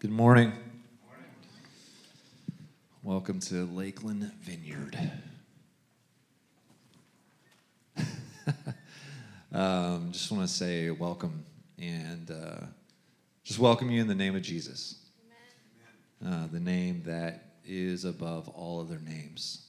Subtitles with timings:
[0.00, 0.52] Good morning.
[3.02, 4.96] Welcome to Lakeland Vineyard.
[9.52, 11.44] um, just want to say welcome
[11.80, 12.66] and uh,
[13.42, 15.04] just welcome you in the name of Jesus,
[16.24, 19.66] uh, the name that is above all other names.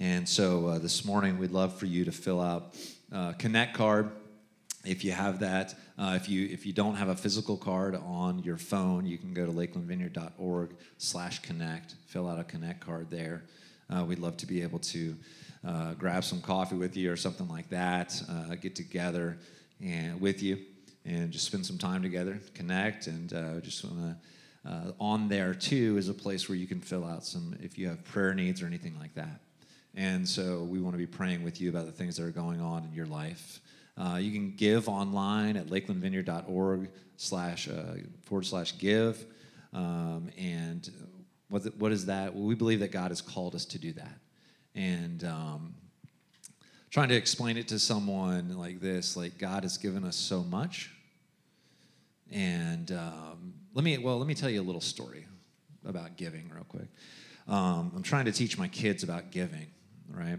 [0.00, 2.74] And so uh, this morning, we'd love for you to fill out
[3.12, 4.10] a Connect card
[4.86, 5.74] if you have that.
[5.98, 9.34] Uh, if you if you don't have a physical card on your phone, you can
[9.34, 13.44] go to lakelandvineyard.org slash connect, fill out a connect card there.
[13.88, 15.16] Uh, we'd love to be able to
[15.66, 19.38] uh, grab some coffee with you or something like that, uh, get together
[19.80, 20.58] and with you
[21.04, 24.16] and just spend some time together, connect, and uh, just want to.
[24.68, 27.86] Uh, on there too is a place where you can fill out some if you
[27.86, 29.40] have prayer needs or anything like that.
[29.94, 32.60] And so we want to be praying with you about the things that are going
[32.60, 33.60] on in your life.
[33.98, 39.24] Uh, you can give online at lakelandvineyard.org slash uh, forward slash give.
[39.72, 40.90] Um, and
[41.48, 42.34] what, the, what is that?
[42.34, 44.18] Well, we believe that God has called us to do that.
[44.74, 45.74] And um,
[46.90, 50.90] trying to explain it to someone like this, like God has given us so much.
[52.30, 55.26] And um, let me, well, let me tell you a little story
[55.86, 56.88] about giving real quick.
[57.48, 59.68] Um, I'm trying to teach my kids about giving,
[60.10, 60.38] right?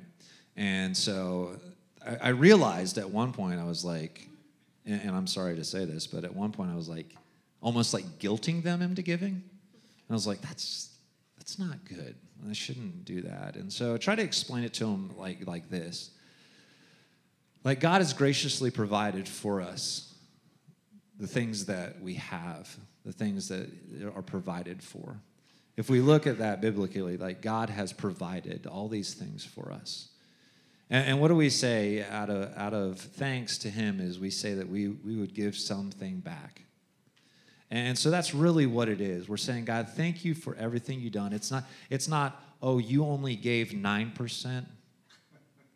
[0.57, 1.57] And so
[2.21, 4.27] I, realized at one point I was like,
[4.85, 7.15] and, and, I'm sorry to say this, but at one point I was like,
[7.61, 9.33] almost like guilting them into giving.
[9.33, 10.89] And I was like, that's
[11.37, 12.15] that's not good.
[12.49, 13.55] I shouldn't do that.
[13.55, 16.11] And so I try to explain it to them like like this.
[17.63, 20.13] Like God has graciously provided for us
[21.19, 23.69] the things that we have, the things that
[24.15, 25.19] are provided for.
[25.75, 30.09] If we look at that biblically, like God has provided all these things for us.
[30.89, 34.29] And, and, what do we say out of, out of thanks to Him is we
[34.29, 36.61] say that we, we would give something back.
[37.69, 39.27] And so that's really what it is.
[39.27, 41.33] We're saying, God, thank you for everything you've done.
[41.33, 44.65] It's not, it's not oh, you only gave 9%.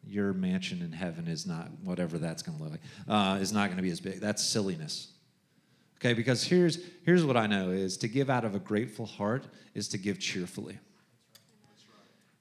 [0.08, 3.68] Your mansion in heaven is not, whatever that's going to look like, uh, is not
[3.68, 4.19] going to be as big.
[4.19, 5.09] That's silliness.
[6.00, 9.46] Okay, because here's, here's what I know is to give out of a grateful heart
[9.75, 10.80] is to give cheerfully.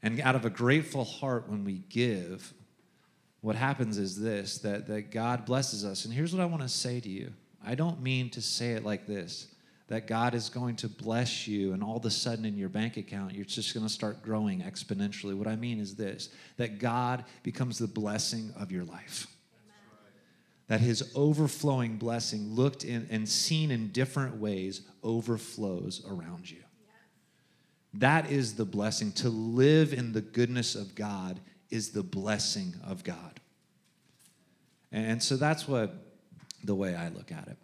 [0.02, 2.54] And out of a grateful heart, when we give,
[3.40, 6.04] what happens is this that, that God blesses us.
[6.04, 7.32] And here's what I want to say to you
[7.64, 9.48] I don't mean to say it like this
[9.88, 12.96] that God is going to bless you, and all of a sudden in your bank
[12.96, 15.34] account, you're just going to start growing exponentially.
[15.34, 19.26] What I mean is this that God becomes the blessing of your life.
[20.68, 26.62] That his overflowing blessing, looked in and seen in different ways, overflows around you.
[27.94, 29.10] That is the blessing.
[29.12, 33.40] To live in the goodness of God is the blessing of God.
[34.92, 35.94] And so that's what
[36.64, 37.56] the way I look at it.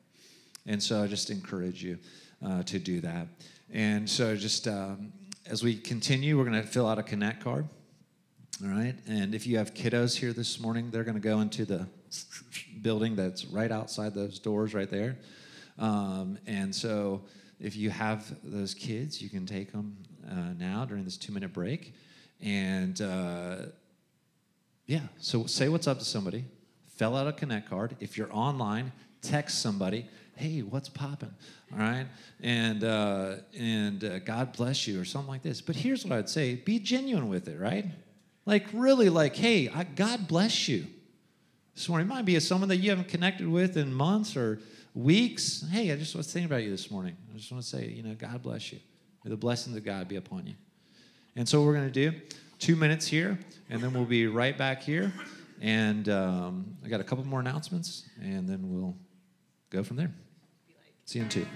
[0.67, 1.99] And so I just encourage you
[2.45, 3.29] uh, to do that.
[3.73, 5.13] And so just um,
[5.47, 7.69] as we continue, we're going to fill out a Connect card.
[8.65, 8.95] All right.
[9.07, 11.87] And if you have kiddos here this morning, they're going to go into the
[12.81, 15.19] building that's right outside those doors right there.
[15.79, 17.23] Um, and so
[17.61, 19.97] if you have those kids, you can take them
[20.31, 21.95] uh, now during this two minute break.
[22.41, 23.57] And uh,
[24.87, 26.45] yeah, so say what's up to somebody,
[26.97, 27.97] fill out a Connect card.
[28.01, 31.35] If you're online, text somebody, hey, what's popping?
[31.73, 32.07] All right,
[32.41, 35.61] and uh, and uh, God bless you or something like this.
[35.61, 37.87] But here's what I'd say: be genuine with it, right?
[38.45, 40.87] Like really, like, hey, I, God bless you.
[41.75, 44.61] This morning it might be someone that you haven't connected with in months or
[44.95, 45.65] weeks.
[45.71, 47.17] Hey, I just was thinking about you this morning.
[47.35, 48.79] I just want to say, you know, God bless you.
[49.25, 50.55] May the blessings of God be upon you.
[51.35, 52.19] And so what we're going to do
[52.59, 53.39] two minutes here,
[53.71, 55.13] and then we'll be right back here.
[55.61, 58.97] And um, I got a couple more announcements, and then we'll
[59.71, 60.13] go from there.
[61.05, 61.47] See you in two.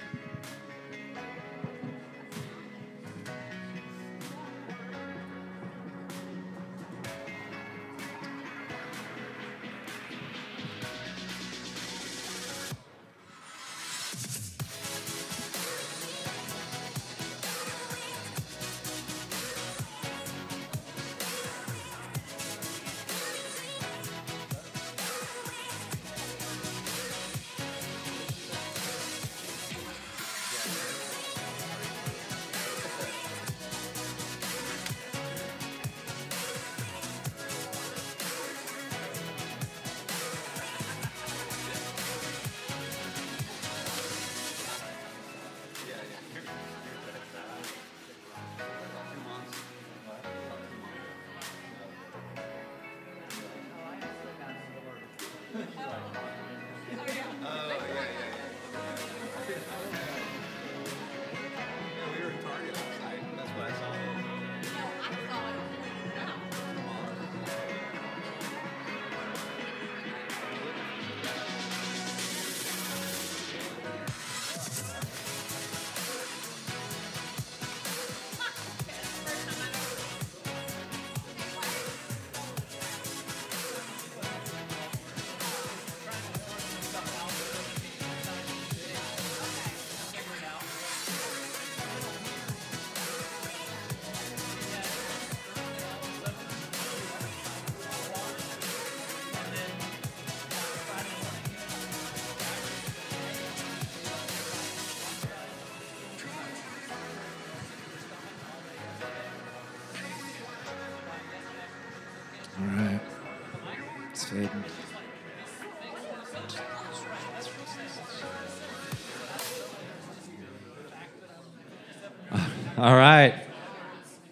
[122.81, 123.35] All right.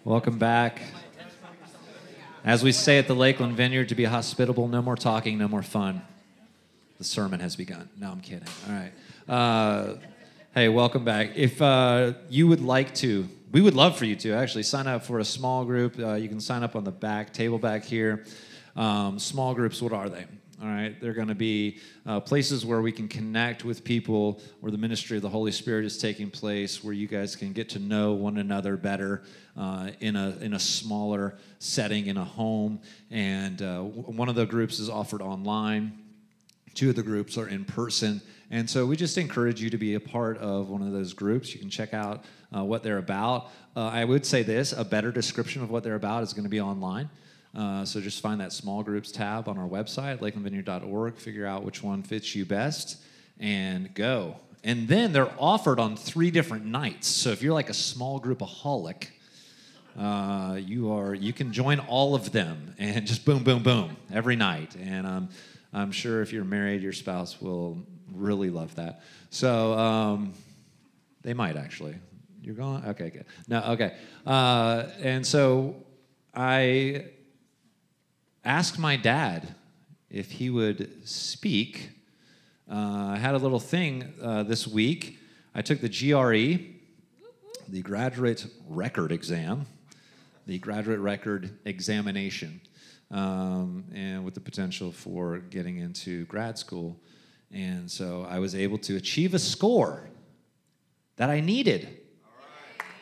[0.03, 0.81] Welcome back.
[2.43, 5.61] As we say at the Lakeland Vineyard, to be hospitable, no more talking, no more
[5.61, 6.01] fun.
[6.97, 7.89] The sermon has begun.
[7.95, 8.47] No, I'm kidding.
[8.67, 8.91] All right.
[9.31, 9.97] Uh,
[10.55, 11.33] hey, welcome back.
[11.35, 15.03] If uh, you would like to, we would love for you to actually sign up
[15.03, 15.99] for a small group.
[15.99, 18.25] Uh, you can sign up on the back table back here.
[18.75, 20.25] Um, small groups, what are they?
[20.61, 24.73] All right, they're going to be uh, places where we can connect with people, where
[24.73, 27.79] the ministry of the Holy Spirit is taking place, where you guys can get to
[27.79, 29.23] know one another better
[29.55, 32.81] uh, in a in a smaller setting in a home.
[33.09, 35.97] And uh, one of the groups is offered online.
[36.73, 38.21] Two of the groups are in person.
[38.51, 41.53] And so we just encourage you to be a part of one of those groups.
[41.53, 43.45] You can check out uh, what they're about.
[43.77, 46.49] Uh, I would say this a better description of what they're about is going to
[46.49, 47.09] be online.
[47.59, 51.83] Uh, so just find that small groups tab on our website, lakelandvineyard.org, figure out which
[51.83, 53.03] one fits you best,
[53.37, 54.37] and go.
[54.63, 57.07] And then they're offered on three different nights.
[57.07, 59.07] So if you're like a small group aholic,
[59.99, 64.37] uh, you are you can join all of them and just boom, boom, boom every
[64.37, 64.77] night.
[64.77, 65.29] And um,
[65.73, 67.77] I'm sure if you're married, your spouse will
[68.13, 69.01] really love that.
[69.31, 70.33] So um,
[71.23, 71.95] they might actually.
[72.41, 72.85] You're gone.
[72.87, 73.25] okay, good.
[73.49, 73.97] No, okay.
[74.25, 75.75] Uh, and so
[76.33, 77.09] I
[78.43, 79.55] asked my dad
[80.09, 81.91] if he would speak.
[82.69, 85.19] Uh, I had a little thing uh, this week.
[85.53, 86.63] I took the GRE,
[87.67, 89.65] the graduate record exam,
[90.45, 92.61] the graduate record examination,
[93.11, 96.99] um, and with the potential for getting into grad school.
[97.51, 100.09] And so I was able to achieve a score
[101.17, 101.89] that I needed.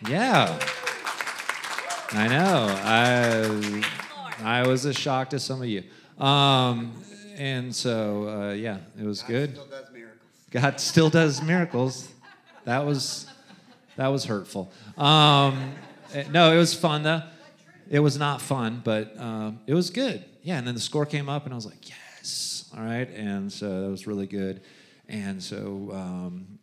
[0.08, 0.60] Yeah.
[2.12, 2.68] I know.
[2.84, 3.84] I
[4.44, 5.84] I was as shocked as some of you.
[6.18, 6.94] Um,
[7.38, 9.52] and so, uh, yeah, it was God good.
[9.52, 10.52] Still does miracles.
[10.52, 12.10] God still does miracles.
[12.66, 13.28] That was
[13.96, 14.72] that was hurtful.
[14.98, 15.74] Um,
[16.14, 17.24] eh, no, it was fun though.
[17.90, 20.24] It was not fun, but um, it was good.
[20.44, 23.10] Yeah, and then the score came up, and I was like, yes, all right.
[23.12, 24.62] And so that was really good.
[25.08, 26.60] And so, um,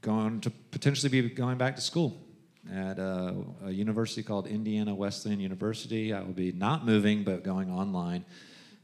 [0.00, 2.24] going to potentially be going back to school
[2.72, 3.34] at a,
[3.66, 6.12] a university called Indiana Wesleyan University.
[6.12, 8.24] I will be not moving, but going online,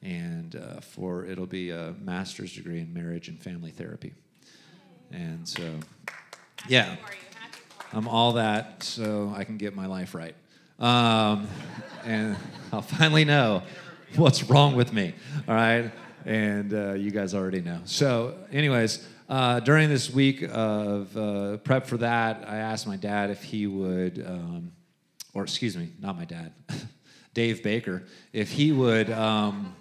[0.02, 4.12] and uh, for it'll be a master's degree in marriage and family therapy.
[5.12, 5.62] And so,
[6.68, 6.96] yeah,
[7.92, 10.34] I'm all that so I can get my life right,
[10.78, 11.48] um,
[12.04, 12.36] and
[12.72, 13.62] I'll finally know
[14.16, 15.14] what's wrong with me.
[15.48, 15.90] All right,
[16.24, 17.80] and uh, you guys already know.
[17.84, 19.06] So, anyways.
[19.30, 23.68] Uh, during this week of uh, prep for that, I asked my dad if he
[23.68, 24.72] would, um,
[25.34, 26.52] or excuse me, not my dad,
[27.34, 29.76] Dave Baker, if he would um,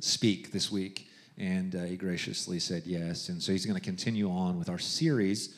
[0.00, 1.08] speak this week.
[1.38, 3.30] And uh, he graciously said yes.
[3.30, 5.56] And so he's going to continue on with our series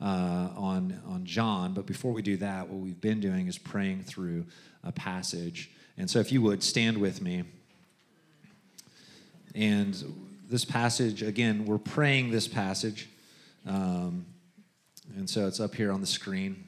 [0.00, 1.74] uh, on, on John.
[1.74, 4.46] But before we do that, what we've been doing is praying through
[4.84, 5.72] a passage.
[5.98, 7.42] And so if you would stand with me.
[9.52, 13.08] And this passage, again, we're praying this passage.
[13.66, 14.26] Um,
[15.16, 16.64] and so it's up here on the screen.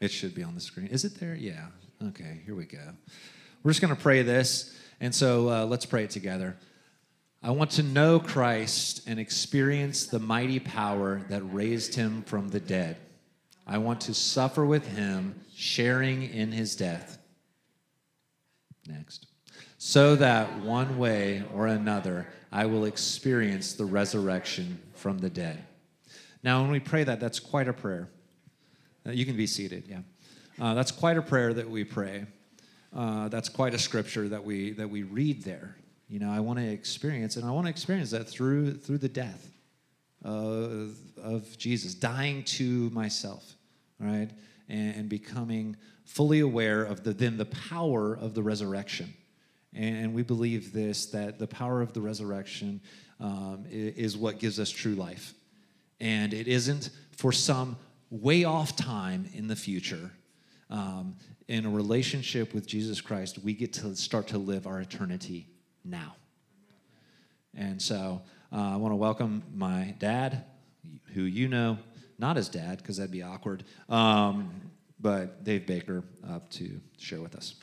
[0.00, 0.86] It should be on the screen.
[0.86, 1.34] Is it there?
[1.34, 1.66] Yeah.
[2.08, 2.94] Okay, here we go.
[3.62, 4.76] We're just going to pray this.
[5.00, 6.56] And so uh, let's pray it together.
[7.42, 12.60] I want to know Christ and experience the mighty power that raised him from the
[12.60, 12.96] dead.
[13.66, 17.18] I want to suffer with him, sharing in his death.
[18.86, 19.29] Next
[19.82, 25.64] so that one way or another I will experience the resurrection from the dead.
[26.42, 28.10] Now, when we pray that, that's quite a prayer.
[29.06, 30.00] Uh, you can be seated, yeah.
[30.60, 32.26] Uh, that's quite a prayer that we pray.
[32.94, 35.76] Uh, that's quite a scripture that we that we read there.
[36.10, 39.08] You know, I want to experience, and I want to experience that through through the
[39.08, 39.48] death
[40.22, 43.54] of, of Jesus, dying to myself,
[43.98, 44.28] right,
[44.68, 49.14] and, and becoming fully aware of the then the power of the resurrection
[49.74, 52.80] and we believe this that the power of the resurrection
[53.20, 55.34] um, is what gives us true life.
[56.00, 57.76] And it isn't for some
[58.10, 60.10] way off time in the future.
[60.70, 61.16] Um,
[61.48, 65.48] in a relationship with Jesus Christ, we get to start to live our eternity
[65.84, 66.14] now.
[67.54, 68.22] And so
[68.52, 70.44] uh, I want to welcome my dad,
[71.12, 71.78] who you know,
[72.18, 74.50] not as dad, because that'd be awkward, um,
[75.00, 77.54] but Dave Baker up to share with us.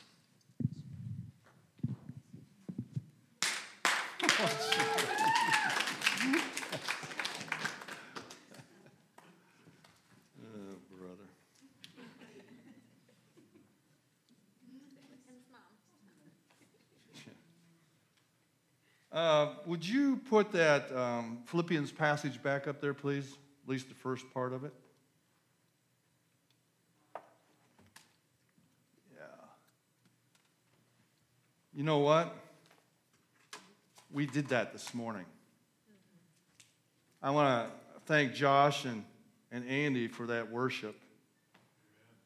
[19.18, 23.26] Uh, would you put that um, Philippians passage back up there, please?
[23.64, 24.72] At least the first part of it.
[29.12, 29.24] Yeah.
[31.74, 32.32] You know what?
[34.12, 35.24] We did that this morning.
[37.20, 39.04] I want to thank Josh and,
[39.50, 40.94] and Andy for that worship.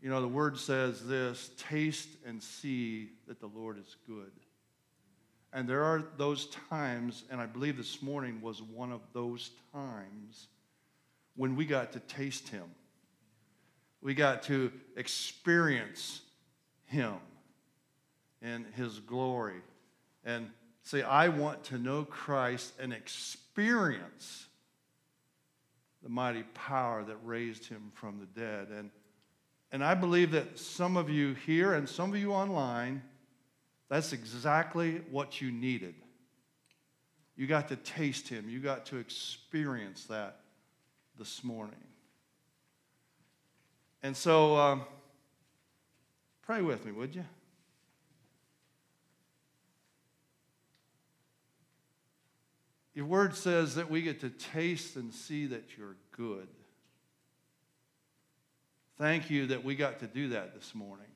[0.03, 4.33] You know, the word says this taste and see that the Lord is good.
[5.53, 10.49] And there are those times, and I believe this morning was one of those times
[11.37, 12.65] when we got to taste Him.
[14.01, 16.23] We got to experience
[16.87, 17.17] Him
[18.41, 19.61] and His glory.
[20.25, 20.49] And
[20.83, 24.47] say, I want to know Christ and experience
[26.03, 28.69] the mighty power that raised Him from the dead.
[28.69, 28.91] And,
[29.71, 33.03] and I believe that some of you here and some of you online
[33.93, 35.95] that's exactly what you needed.
[37.37, 40.39] You got to taste Him, you got to experience that
[41.19, 41.77] this morning.
[44.03, 44.87] And so, um,
[46.41, 47.27] pray with me, would you?
[52.95, 56.49] Your word says that we get to taste and see that you're good.
[58.97, 61.12] Thank you that we got to do that this morning.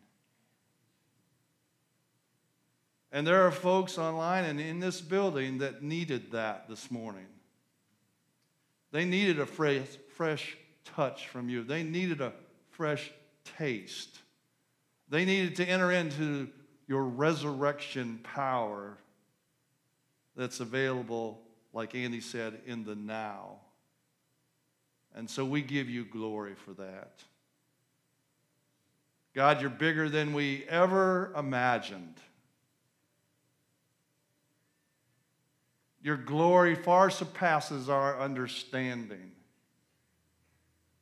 [3.16, 7.25] And there are folks online and in this building that needed that this morning.
[8.92, 10.54] They needed a fresh, fresh
[10.85, 12.35] touch from you, they needed a
[12.73, 13.11] fresh
[13.56, 14.18] taste.
[15.08, 16.50] They needed to enter into
[16.87, 18.99] your resurrection power
[20.37, 21.40] that's available,
[21.73, 23.61] like Andy said, in the now.
[25.14, 27.25] And so we give you glory for that.
[29.35, 32.20] God, you're bigger than we ever imagined.
[36.06, 39.32] Your glory far surpasses our understanding.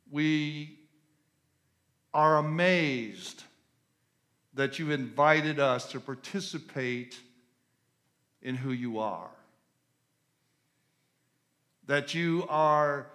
[0.09, 0.79] We
[2.11, 3.43] are amazed
[4.55, 7.19] that you invited us to participate
[8.41, 9.29] in who you are.
[11.85, 13.05] That you are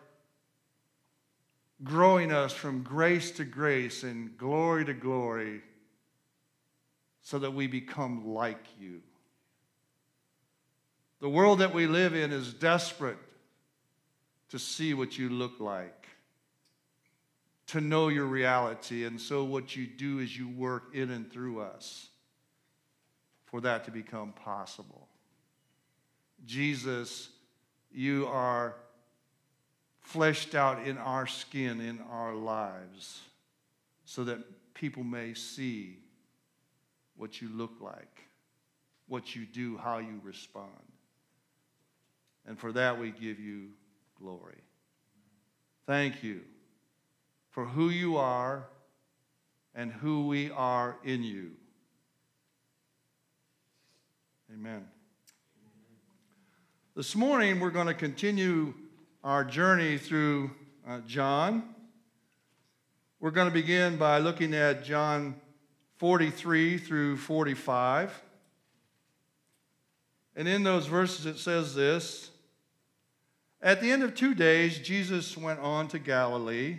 [1.83, 5.63] growing us from grace to grace and glory to glory
[7.21, 9.03] so that we become like you.
[11.21, 13.19] The world that we live in is desperate
[14.49, 16.09] to see what you look like,
[17.69, 19.05] to know your reality.
[19.05, 22.09] And so, what you do is you work in and through us
[23.45, 25.09] for that to become possible.
[26.47, 27.29] Jesus,
[27.93, 28.77] you are
[30.01, 33.21] fleshed out in our skin, in our lives,
[34.07, 34.39] so that
[34.73, 35.99] people may see
[37.17, 38.23] what you look like,
[39.07, 40.90] what you do, how you respond.
[42.51, 43.69] And for that, we give you
[44.21, 44.59] glory.
[45.87, 46.41] Thank you
[47.51, 48.67] for who you are
[49.73, 51.53] and who we are in you.
[54.53, 54.85] Amen.
[56.97, 58.75] This morning, we're going to continue
[59.23, 60.51] our journey through
[60.89, 61.73] uh, John.
[63.21, 65.37] We're going to begin by looking at John
[65.99, 68.25] 43 through 45.
[70.35, 72.30] And in those verses, it says this
[73.63, 76.79] at the end of two days, Jesus went on to Galilee.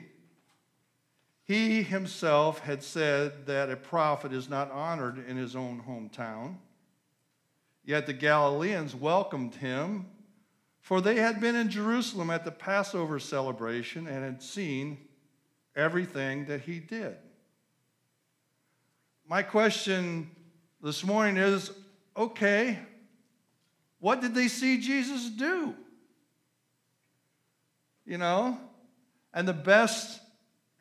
[1.44, 6.56] He himself had said that a prophet is not honored in his own hometown.
[7.84, 10.06] Yet the Galileans welcomed him,
[10.80, 14.98] for they had been in Jerusalem at the Passover celebration and had seen
[15.76, 17.18] everything that he did.
[19.28, 20.30] My question
[20.82, 21.72] this morning is
[22.18, 22.80] okay,
[24.00, 25.76] what did they see Jesus do?
[28.12, 28.60] You know?
[29.34, 30.20] And the best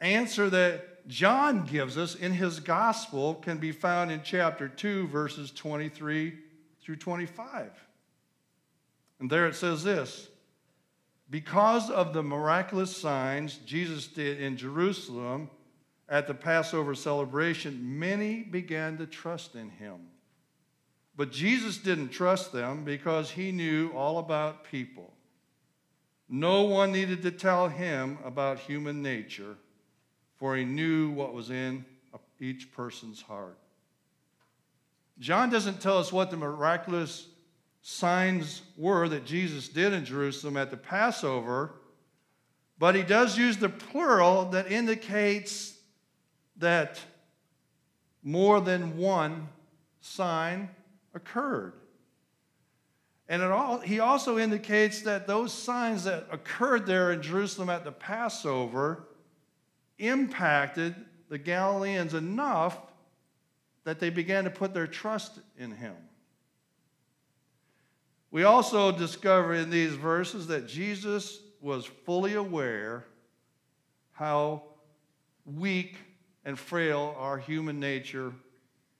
[0.00, 5.52] answer that John gives us in his gospel can be found in chapter 2, verses
[5.52, 6.34] 23
[6.82, 7.70] through 25.
[9.20, 10.28] And there it says this
[11.30, 15.50] Because of the miraculous signs Jesus did in Jerusalem
[16.08, 20.08] at the Passover celebration, many began to trust in him.
[21.16, 25.12] But Jesus didn't trust them because he knew all about people.
[26.32, 29.56] No one needed to tell him about human nature,
[30.36, 31.84] for he knew what was in
[32.38, 33.58] each person's heart.
[35.18, 37.26] John doesn't tell us what the miraculous
[37.82, 41.72] signs were that Jesus did in Jerusalem at the Passover,
[42.78, 45.74] but he does use the plural that indicates
[46.58, 47.00] that
[48.22, 49.48] more than one
[50.00, 50.70] sign
[51.12, 51.72] occurred.
[53.30, 57.92] And all, he also indicates that those signs that occurred there in Jerusalem at the
[57.92, 59.04] Passover
[60.00, 60.96] impacted
[61.28, 62.76] the Galileans enough
[63.84, 65.94] that they began to put their trust in him.
[68.32, 73.04] We also discover in these verses that Jesus was fully aware
[74.10, 74.64] how
[75.46, 75.98] weak
[76.44, 78.32] and frail our human nature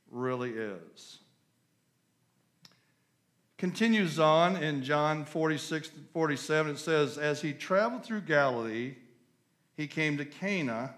[0.09, 1.19] really is
[3.61, 6.73] continues on in John 46 47.
[6.73, 8.95] It says, As he traveled through Galilee,
[9.77, 10.95] he came to Cana,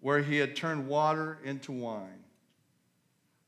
[0.00, 2.22] where he had turned water into wine.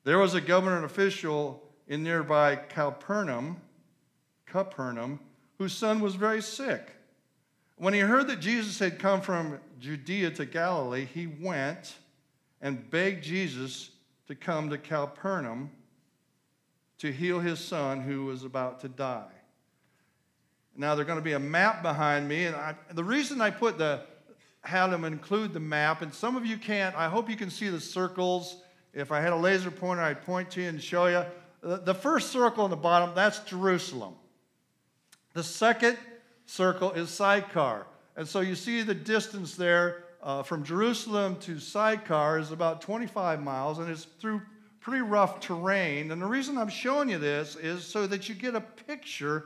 [0.04, 3.58] There was a government official in nearby Capernaum,
[4.46, 5.20] Capernaum,
[5.58, 6.92] whose son was very sick.
[7.76, 11.96] When he heard that Jesus had come from Judea to Galilee, he went
[12.62, 13.90] and begged Jesus
[14.26, 15.70] to come to Capernaum
[16.98, 19.30] to heal his son who was about to die.
[20.76, 23.78] Now, there's going to be a map behind me, and I, the reason I put
[23.78, 24.02] the
[24.62, 26.94] had them include the map, and some of you can't.
[26.94, 28.62] I hope you can see the circles.
[28.92, 31.24] If I had a laser pointer, I'd point to you and show you.
[31.62, 34.14] The first circle on the bottom, that's Jerusalem.
[35.34, 35.96] The second
[36.46, 37.86] circle is Sychar.
[38.16, 43.42] And so you see the distance there uh, from Jerusalem to Sychar is about 25
[43.42, 44.42] miles, and it's through
[44.88, 46.10] pretty rough terrain.
[46.10, 49.44] And the reason I'm showing you this is so that you get a picture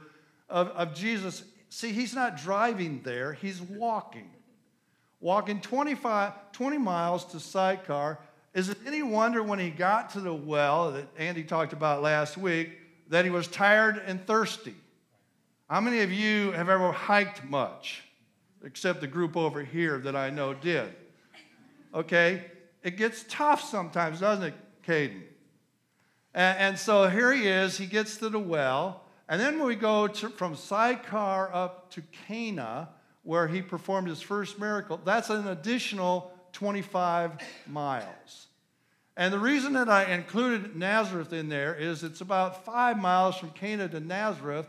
[0.49, 1.43] of, of Jesus.
[1.69, 4.31] See, he's not driving there, he's walking.
[5.19, 8.19] Walking 25, 20 miles to Sychar.
[8.55, 12.37] Is it any wonder when he got to the well that Andy talked about last
[12.37, 12.79] week
[13.09, 14.75] that he was tired and thirsty?
[15.69, 18.05] How many of you have ever hiked much?
[18.65, 20.95] Except the group over here that I know did.
[21.93, 22.45] Okay?
[22.85, 24.55] It gets tough sometimes, doesn't it,
[24.87, 25.23] Caden?
[26.35, 29.03] And, and, so here he is, he gets to the well.
[29.29, 32.89] And then we go to, from Sychar up to Cana,
[33.23, 35.01] where he performed his first miracle.
[35.05, 38.49] That's an additional 25 miles.
[39.17, 43.51] And the reason that I included Nazareth in there is it's about five miles from
[43.51, 44.69] Cana to Nazareth.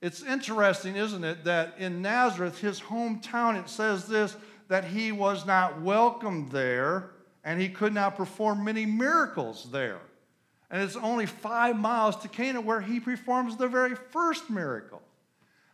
[0.00, 4.36] It's interesting, isn't it, that in Nazareth, his hometown, it says this
[4.68, 7.10] that he was not welcomed there
[7.44, 10.00] and he could not perform many miracles there.
[10.74, 15.00] And it's only five miles to Cana where he performs the very first miracle.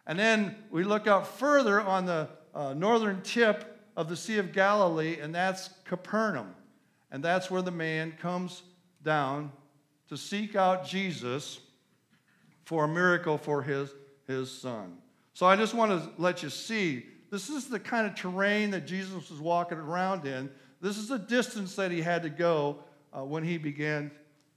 [0.07, 4.53] And then we look out further on the uh, northern tip of the Sea of
[4.53, 6.55] Galilee, and that's Capernaum.
[7.11, 8.61] And that's where the man comes
[9.03, 9.53] down
[10.11, 11.61] to seek out Jesus
[12.67, 13.89] for a miracle for his,
[14.27, 14.99] his son.
[15.33, 18.87] So I just want to let you see this is the kind of terrain that
[18.87, 20.51] Jesus was walking around in.
[20.83, 22.81] This is the distance that he had to go
[23.15, 24.11] uh, when he began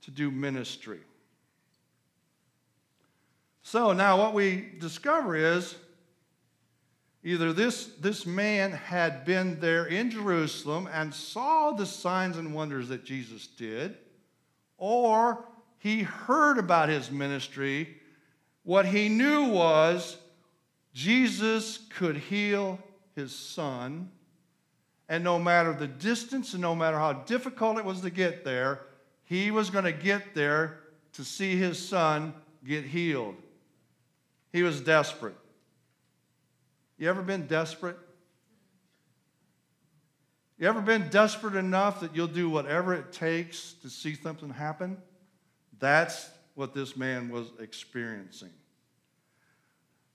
[0.04, 1.00] to do ministry.
[3.64, 5.76] So now what we discover is
[7.24, 12.90] either this, this man had been there in Jerusalem and saw the signs and wonders
[12.90, 13.98] that Jesus did,
[14.78, 15.46] or
[15.80, 17.98] he heard about his ministry.
[18.64, 20.18] What he knew was
[20.94, 22.80] Jesus could heal
[23.16, 24.12] his son,
[25.08, 28.82] and no matter the distance and no matter how difficult it was to get there,
[29.26, 30.80] he was going to get there
[31.14, 32.34] to see his son
[32.66, 33.36] get healed.
[34.52, 35.36] He was desperate.
[36.98, 37.98] You ever been desperate?
[40.58, 44.98] You ever been desperate enough that you'll do whatever it takes to see something happen?
[45.80, 48.52] That's what this man was experiencing.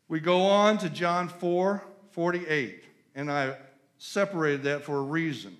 [0.08, 3.56] We go on to John 4 48, and I
[3.98, 5.56] separated that for a reason.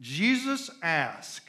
[0.00, 1.48] Jesus asked,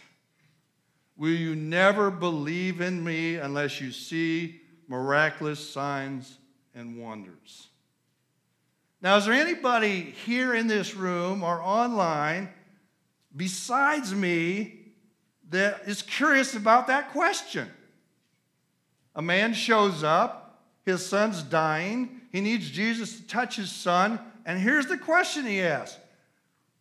[1.18, 6.38] Will you never believe in me unless you see miraculous signs
[6.76, 7.68] and wonders?
[9.02, 12.50] Now, is there anybody here in this room or online
[13.36, 14.80] besides me
[15.50, 17.70] that is curious about that question?
[19.16, 24.60] A man shows up, his son's dying, he needs Jesus to touch his son, and
[24.60, 25.98] here's the question he asks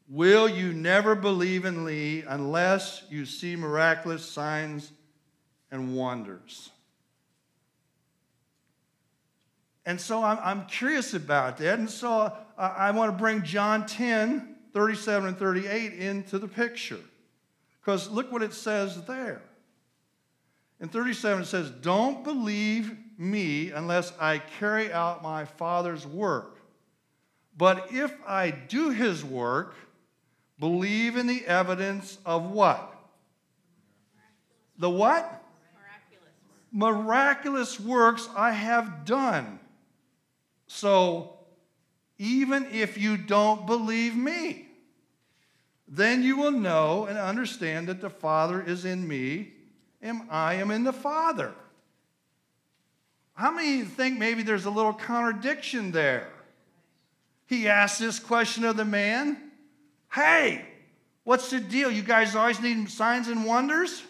[0.09, 4.93] Will you never believe in me unless you see miraculous signs
[5.71, 6.71] and wonders?
[9.85, 11.79] And so I'm, I'm curious about that.
[11.79, 17.01] And so I, I want to bring John 10, 37 and 38 into the picture.
[17.81, 19.43] Because look what it says there.
[20.81, 26.59] In 37, it says, Don't believe me unless I carry out my Father's work.
[27.57, 29.75] But if I do his work,
[30.59, 32.93] Believe in the evidence of what?
[34.79, 35.37] The what?
[36.77, 39.59] miraculous works I have done.
[40.67, 41.39] So,
[42.19, 44.69] even if you don't believe me,
[45.89, 49.53] then you will know and understand that the Father is in me
[50.03, 51.55] and I am in the Father.
[53.35, 56.29] How many think maybe there's a little contradiction there?
[57.47, 59.46] He asked this question of the man
[60.17, 60.65] Hey,
[61.25, 61.91] what's the deal?
[61.91, 64.03] You guys always need signs and wonders?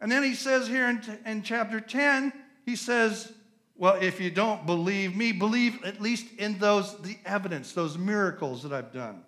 [0.00, 2.32] And then he says here in, in chapter 10,
[2.66, 3.32] he says,
[3.76, 8.64] Well, if you don't believe me, believe at least in those, the evidence, those miracles
[8.64, 9.22] that I've done.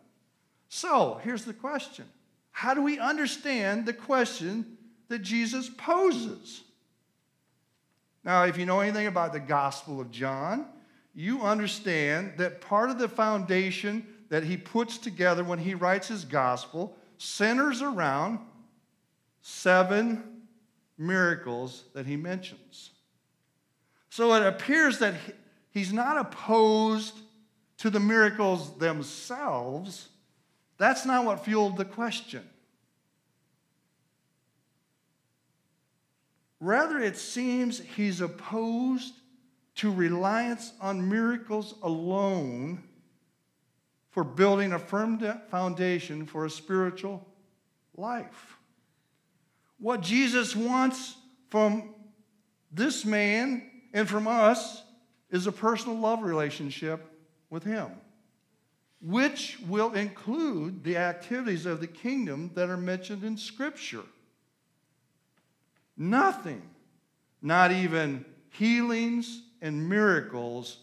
[0.68, 2.06] So here's the question
[2.50, 6.62] How do we understand the question that Jesus poses?
[8.24, 10.66] Now, if you know anything about the Gospel of John,
[11.14, 16.24] you understand that part of the foundation that he puts together when he writes his
[16.24, 18.38] gospel centers around
[19.42, 20.22] seven
[20.96, 22.90] miracles that he mentions.
[24.08, 25.14] So it appears that
[25.70, 27.18] he's not opposed
[27.78, 30.08] to the miracles themselves.
[30.78, 32.42] That's not what fueled the question.
[36.60, 39.14] Rather, it seems he's opposed
[39.76, 42.82] to reliance on miracles alone
[44.10, 45.18] for building a firm
[45.50, 47.26] foundation for a spiritual
[47.96, 48.56] life.
[49.78, 51.16] What Jesus wants
[51.48, 51.94] from
[52.72, 54.82] this man and from us
[55.30, 57.06] is a personal love relationship
[57.50, 57.90] with him,
[59.00, 64.04] which will include the activities of the kingdom that are mentioned in Scripture.
[65.96, 66.62] Nothing,
[67.42, 70.78] not even healings and miracles,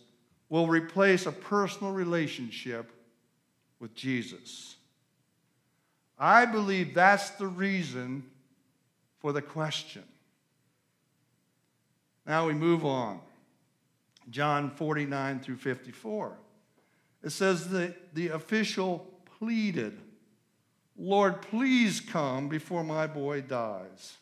[0.49, 2.91] will replace a personal relationship
[3.79, 4.75] with Jesus.
[6.17, 8.23] I believe that's the reason
[9.19, 10.03] for the question.
[12.25, 13.19] Now we move on.
[14.29, 16.37] John 49 through 54.
[17.23, 19.07] It says that the official
[19.39, 19.97] pleaded,
[20.97, 24.17] Lord, please come before my boy dies.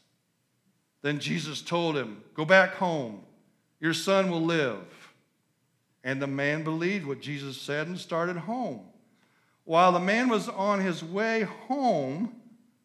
[1.01, 3.21] Then Jesus told him, Go back home.
[3.79, 4.83] Your son will live.
[6.03, 8.81] And the man believed what Jesus said and started home.
[9.65, 12.35] While the man was on his way home,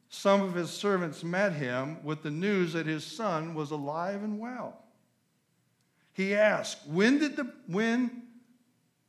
[0.08, 4.40] some of his servants met him with the news that his son was alive and
[4.40, 4.82] well.
[6.12, 8.22] He asked, when did the when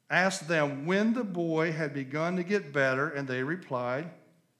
[0.09, 4.11] asked them when the boy had begun to get better, and they replied,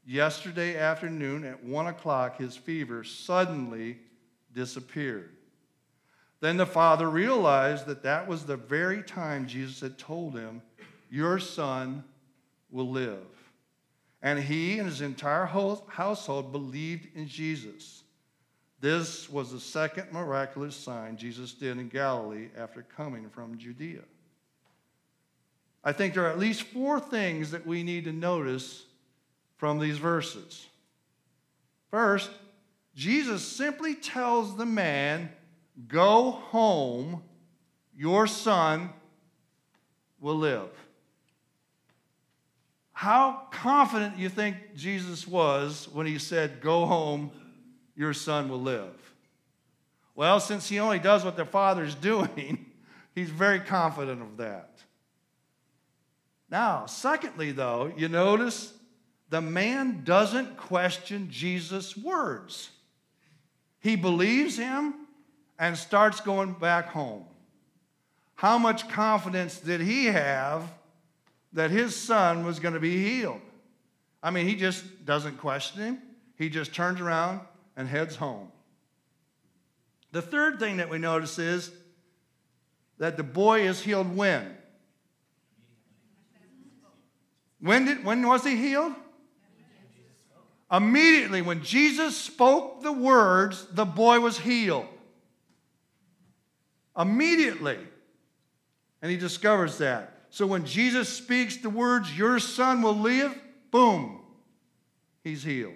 [0.06, 4.00] Yesterday afternoon at one o'clock, his fever suddenly
[4.54, 5.36] disappeared.
[6.40, 10.62] Then the father realized that that was the very time Jesus had told him,
[11.12, 12.04] Your son
[12.72, 13.26] will live.
[14.22, 18.04] And he and his entire household believed in Jesus.
[18.80, 24.02] This was the second miraculous sign Jesus did in Galilee after coming from Judea.
[25.84, 28.86] I think there are at least four things that we need to notice
[29.58, 30.68] from these verses.
[31.90, 32.30] First,
[32.96, 35.30] Jesus simply tells the man,
[35.88, 37.24] Go home,
[37.96, 38.90] your son
[40.20, 40.70] will live.
[43.02, 47.32] How confident you think Jesus was when he said, Go home,
[47.96, 48.94] your son will live?
[50.14, 52.64] Well, since he only does what the Father's doing,
[53.16, 54.78] he's very confident of that.
[56.48, 58.72] Now, secondly, though, you notice
[59.32, 62.70] the man doesn't question Jesus' words.
[63.80, 64.94] He believes him
[65.58, 67.26] and starts going back home.
[68.36, 70.72] How much confidence did he have
[71.54, 73.42] that his son was going to be healed?
[74.24, 76.02] I mean, he just doesn't question him,
[76.36, 77.42] he just turns around
[77.76, 78.52] and heads home.
[80.12, 81.72] The third thing that we notice is
[82.98, 84.58] that the boy is healed when?
[87.60, 88.94] When, did, when was he healed?
[90.72, 94.88] Immediately, when Jesus spoke the words, the boy was healed.
[96.98, 97.78] Immediately.
[99.02, 100.21] And he discovers that.
[100.32, 103.40] So when Jesus speaks the words, Your son will live,
[103.70, 104.22] boom,
[105.24, 105.76] he's healed.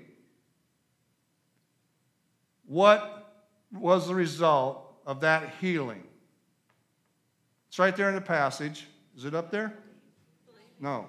[2.65, 3.33] What
[3.71, 6.03] was the result of that healing?
[7.67, 8.87] It's right there in the passage.
[9.15, 9.73] Is it up there?
[10.79, 11.05] No.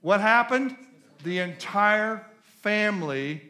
[0.00, 0.76] What happened?
[1.24, 2.24] the entire
[2.62, 3.42] family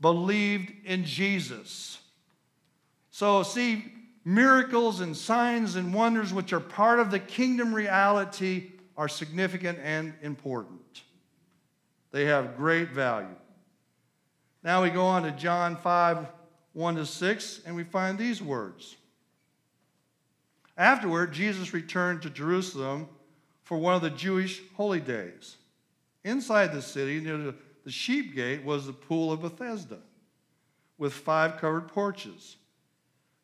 [0.00, 2.00] believed in Jesus.
[3.10, 3.92] So, see,
[4.24, 10.14] miracles and signs and wonders, which are part of the kingdom reality, are significant and
[10.22, 11.02] important.
[12.10, 13.36] They have great value.
[14.62, 16.26] Now we go on to John 5
[16.72, 18.96] 1 to 6, and we find these words.
[20.76, 23.08] Afterward, Jesus returned to Jerusalem
[23.64, 25.56] for one of the Jewish holy days.
[26.24, 27.54] Inside the city, near the,
[27.84, 29.98] the sheep gate, was the pool of Bethesda
[30.98, 32.56] with five covered porches.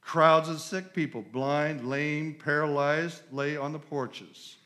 [0.04, 4.56] Crowds of sick people, blind, lame, paralyzed, lay on the porches.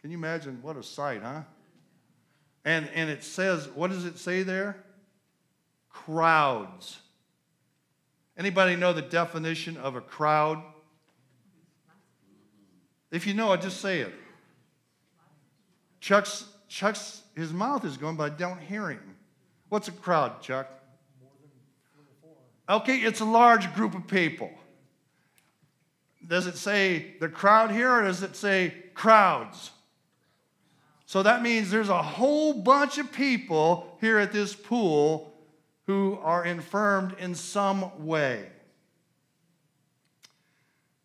[0.00, 1.42] Can you imagine what a sight, huh?
[2.64, 4.76] And, and it says, what does it say there?
[5.90, 6.98] Crowds.
[8.36, 10.60] Anybody know the definition of a crowd?
[13.12, 14.12] If you know it, just say it.
[16.00, 19.16] Chuck's, Chuck's, his mouth is going, but I don't hear him.
[19.68, 20.68] What's a crowd, Chuck?
[22.68, 24.50] Okay, it's a large group of people.
[26.26, 29.70] Does it say the crowd here or does it say crowds?
[31.06, 35.32] So that means there's a whole bunch of people here at this pool
[35.86, 38.44] who are infirmed in some way.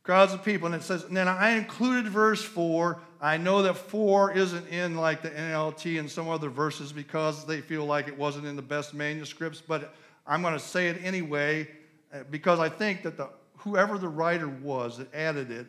[0.03, 0.65] Crowds of people.
[0.65, 2.99] And it says, and then I included verse 4.
[3.21, 7.61] I know that 4 isn't in like the NLT and some other verses because they
[7.61, 11.67] feel like it wasn't in the best manuscripts, but I'm going to say it anyway
[12.13, 15.67] uh, because I think that the, whoever the writer was that added it,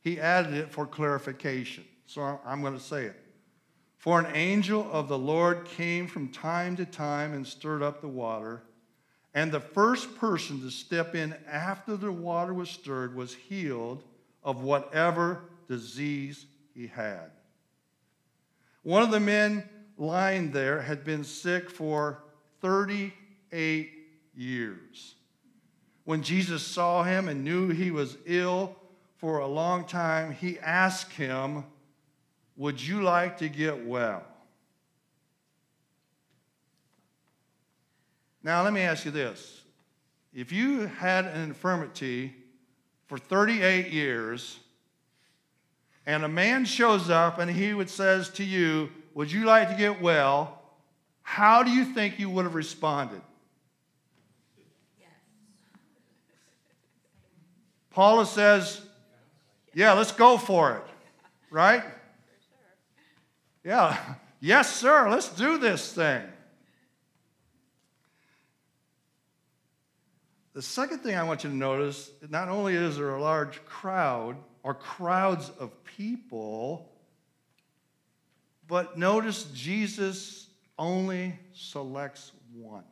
[0.00, 1.84] he added it for clarification.
[2.06, 3.16] So I'm going to say it.
[3.96, 8.08] For an angel of the Lord came from time to time and stirred up the
[8.08, 8.62] water.
[9.32, 14.04] And the first person to step in after the water was stirred was healed
[14.42, 17.30] of whatever disease he had.
[18.82, 22.22] One of the men lying there had been sick for
[23.54, 23.92] 38
[24.34, 25.14] years.
[26.02, 28.74] When Jesus saw him and knew he was ill
[29.16, 31.64] for a long time, he asked him,
[32.56, 34.24] would you like to get well?
[38.42, 39.62] Now, let me ask you this.
[40.34, 42.34] If you had an infirmity
[43.06, 44.58] for 38 years,
[46.06, 49.74] and a man shows up and he would says to you, Would you like to
[49.74, 50.60] get well?
[51.22, 53.22] How do you think you would have responded?
[57.94, 58.80] Paula says,
[59.72, 60.82] Yeah, let's go for it,
[61.50, 61.84] right?
[63.64, 63.96] Yeah,
[64.40, 66.22] yes, sir, let's do this thing.
[70.54, 74.36] The second thing I want you to notice not only is there a large crowd
[74.62, 76.92] or crowds of people,
[78.68, 82.84] but notice Jesus only selects one.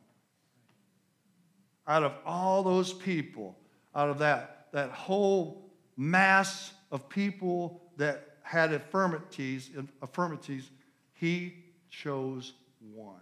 [1.87, 3.57] Out of all those people,
[3.95, 9.69] out of that, that whole mass of people that had affirmities,
[10.01, 10.69] infirmities,
[11.13, 11.53] he
[11.89, 12.53] chose
[12.93, 13.15] one.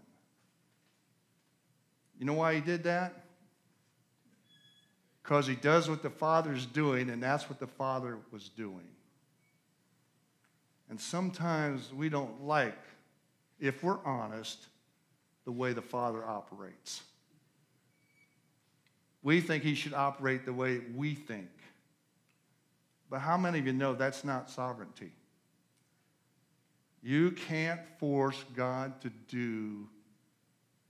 [2.18, 3.26] You know why he did that?
[5.22, 8.88] Because he does what the Father's doing, and that's what the Father was doing.
[10.90, 12.78] And sometimes we don't like,
[13.60, 14.68] if we're honest,
[15.46, 17.04] the way the Father operates.
[19.24, 21.50] We think he should operate the way we think.
[23.10, 25.12] But how many of you know that's not sovereignty?
[27.04, 29.88] You can't force God to do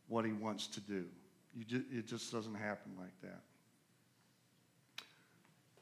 [0.08, 1.06] what he wants to do.
[1.67, 3.41] Just, it just doesn't happen like that.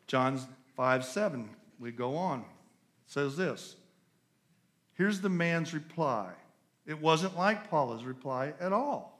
[0.07, 0.39] John
[0.75, 2.39] 5 7, we go on.
[2.39, 2.45] It
[3.07, 3.75] says this.
[4.95, 6.31] Here's the man's reply.
[6.85, 9.19] It wasn't like Paula's reply at all.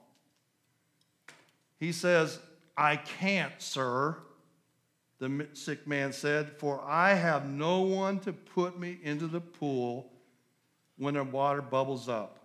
[1.78, 2.38] He says,
[2.80, 4.16] I can't, sir
[5.20, 10.10] the sick man said, For I have no one to put me into the pool
[10.96, 12.38] when the water bubbles up.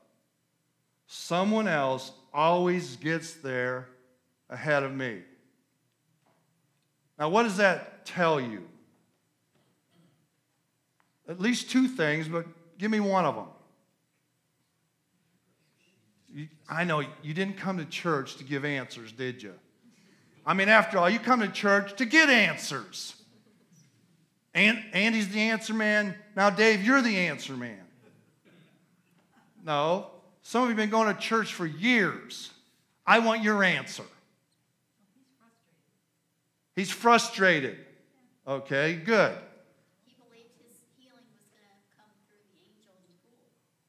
[1.07, 3.87] Someone else always gets there
[4.49, 5.21] ahead of me.
[7.17, 8.63] Now, what does that tell you?
[11.29, 12.45] At least two things, but
[12.77, 13.47] give me one of them.
[16.67, 19.53] I know you didn't come to church to give answers, did you?
[20.45, 23.15] I mean, after all, you come to church to get answers.
[24.53, 26.15] And Andy's the answer man.
[26.35, 27.79] Now, Dave, you're the answer man.
[29.65, 30.07] No,
[30.43, 32.51] some of you have been going to church for years.
[33.05, 34.03] I want your answer.
[36.75, 37.77] He's frustrated.
[38.47, 39.35] Okay, good.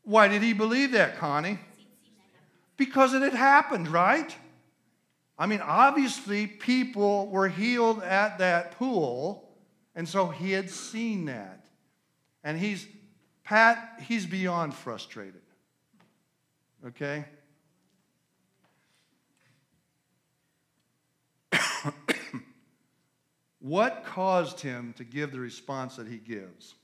[0.03, 1.59] Why did he believe that, Connie?
[2.77, 4.35] Because it had happened, right?
[5.39, 9.51] I mean, obviously, people were healed at that pool,
[9.95, 11.67] and so he had seen that.
[12.43, 12.87] And he's,
[13.45, 15.43] Pat, he's beyond frustrated.
[16.87, 17.25] Okay?
[23.59, 26.77] What caused him to give the response that he gives?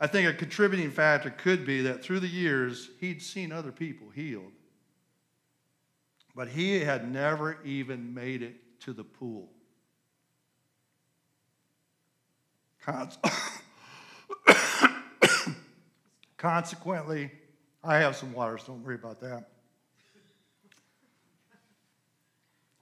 [0.00, 4.08] I think a contributing factor could be that through the years, he'd seen other people
[4.08, 4.52] healed.
[6.38, 9.50] But he had never even made it to the pool.
[16.36, 17.32] Consequently,
[17.82, 19.48] I have some water, so don't worry about that.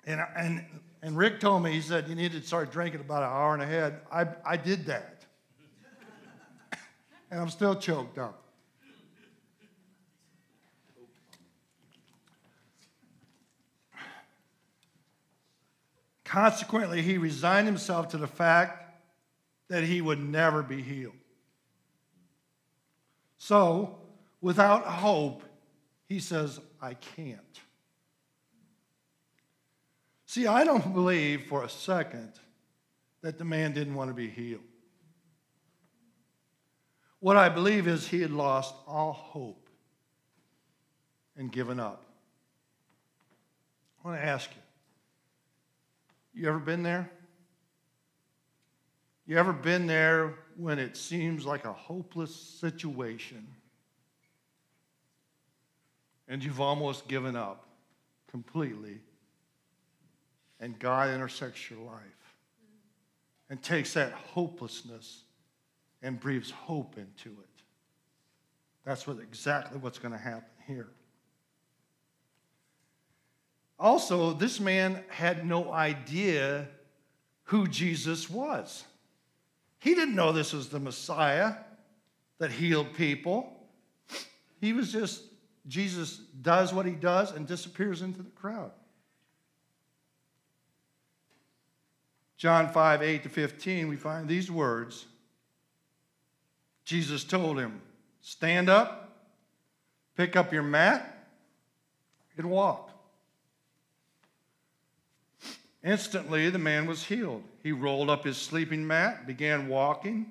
[0.05, 0.63] And, and,
[1.01, 3.63] and Rick told me, he said, you need to start drinking about an hour and
[3.63, 3.95] a half.
[4.13, 5.25] I, I did that.
[7.31, 8.46] and I'm still choked up.
[16.37, 18.93] Consequently, he resigned himself to the fact
[19.71, 21.15] that he would never be healed.
[23.39, 23.97] So,
[24.43, 25.43] without hope,
[26.05, 27.41] he says, I can't.
[30.27, 32.33] See, I don't believe for a second
[33.23, 34.61] that the man didn't want to be healed.
[37.21, 39.71] What I believe is he had lost all hope
[41.35, 42.05] and given up.
[44.05, 44.66] I want to ask you
[46.37, 47.11] you ever been there?
[49.27, 53.47] You ever been there when it seems like a hopeless situation
[56.29, 57.67] and you've almost given up
[58.31, 59.01] completely
[60.61, 62.03] and God intersects your life
[63.49, 65.23] and takes that hopelessness
[66.03, 67.63] and breathes hope into it.
[68.85, 70.89] That's what exactly what's going to happen here.
[73.79, 76.69] Also, this man had no idea
[77.45, 78.85] who Jesus was.
[79.79, 81.55] He didn't know this was the Messiah
[82.39, 83.53] that healed people.
[84.61, 85.23] He was just,
[85.69, 88.73] Jesus does what he does and disappears into the crowd.
[92.37, 95.07] John 5, 8 to 15, we find these words.
[96.85, 97.81] Jesus told him,
[98.21, 99.17] Stand up,
[100.17, 101.29] pick up your mat,
[102.37, 102.91] and walk.
[105.87, 107.45] Instantly, the man was healed.
[107.63, 110.27] He rolled up his sleeping mat, began walking,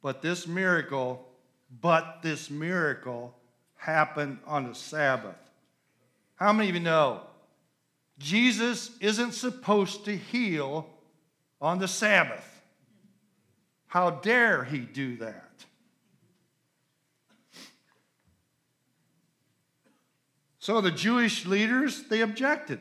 [0.00, 1.28] but this miracle,
[1.82, 3.34] but this miracle
[3.74, 5.36] happened on the Sabbath.
[6.36, 7.20] How many of you know
[8.20, 10.86] Jesus isn't supposed to heal
[11.60, 12.46] on the Sabbath.
[13.86, 15.64] How dare he do that?
[20.58, 22.80] So the Jewish leaders, they objected.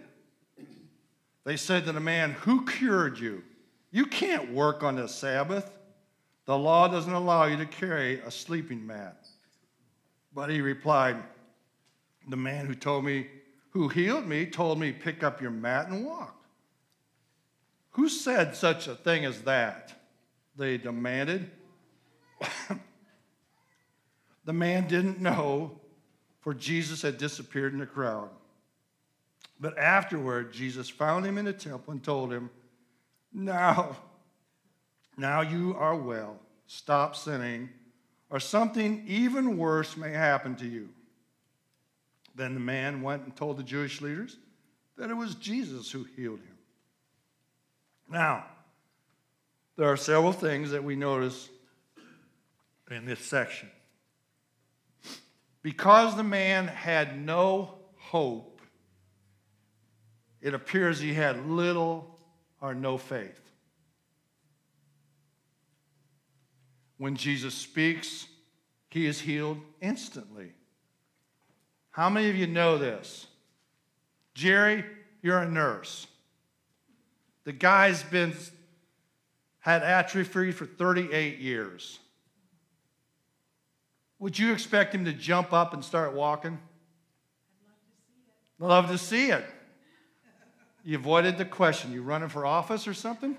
[1.43, 3.43] They said to the man, Who cured you?
[3.91, 5.69] You can't work on the Sabbath.
[6.45, 9.27] The law doesn't allow you to carry a sleeping mat.
[10.33, 11.17] But he replied,
[12.27, 13.27] The man who told me,
[13.71, 16.35] who healed me, told me, Pick up your mat and walk.
[17.91, 19.93] Who said such a thing as that?
[20.55, 21.49] They demanded.
[24.45, 25.79] the man didn't know,
[26.41, 28.29] for Jesus had disappeared in the crowd.
[29.59, 32.49] But afterward, Jesus found him in the temple and told him,
[33.33, 33.97] Now,
[35.17, 36.39] now you are well.
[36.67, 37.69] Stop sinning,
[38.29, 40.89] or something even worse may happen to you.
[42.35, 44.37] Then the man went and told the Jewish leaders
[44.97, 46.57] that it was Jesus who healed him.
[48.09, 48.45] Now,
[49.75, 51.49] there are several things that we notice
[52.89, 53.69] in this section.
[55.61, 58.48] Because the man had no hope,
[60.41, 62.19] it appears he had little
[62.61, 63.39] or no faith.
[66.97, 68.27] When Jesus speaks,
[68.89, 70.51] he is healed instantly.
[71.91, 73.27] How many of you know this?
[74.33, 74.85] Jerry,
[75.21, 76.07] you're a nurse.
[77.45, 78.33] The guy's been
[79.59, 81.99] had atrophy for 38 years.
[84.19, 86.59] Would you expect him to jump up and start walking?
[88.59, 89.31] I'd love to see it.
[89.31, 89.45] Love to see it.
[90.89, 91.93] You avoided the question.
[91.93, 93.37] You running for office or something?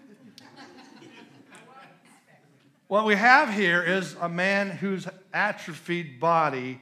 [2.87, 6.81] what we have here is a man whose atrophied body,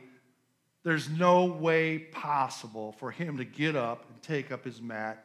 [0.82, 5.24] there's no way possible for him to get up and take up his mat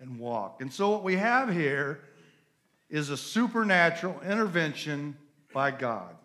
[0.00, 0.60] and walk.
[0.60, 2.00] And so, what we have here
[2.88, 5.16] is a supernatural intervention
[5.54, 6.16] by God.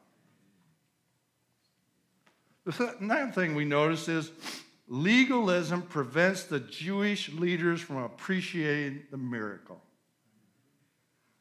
[2.64, 4.32] The another thing we notice is
[4.88, 9.82] legalism prevents the Jewish leaders from appreciating the miracle.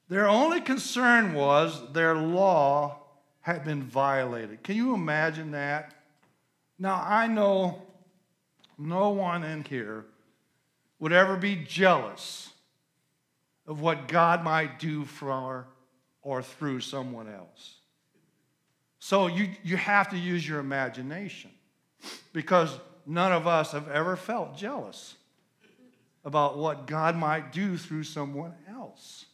[0.08, 3.00] Their only concern was their law
[3.40, 4.62] had been violated.
[4.62, 5.94] Can you imagine that?
[6.78, 7.82] Now, I know
[8.78, 10.04] no one in here
[10.98, 12.50] would ever be jealous
[13.66, 15.66] of what God might do for
[16.22, 17.76] or through someone else.
[18.98, 21.50] So you, you have to use your imagination
[22.32, 25.16] because none of us have ever felt jealous
[26.24, 29.26] about what God might do through someone else.